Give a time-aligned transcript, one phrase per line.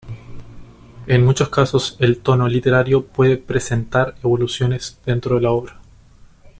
[1.05, 5.79] En muchos casos, el tono literario puede presentar evoluciones dentro de la obra.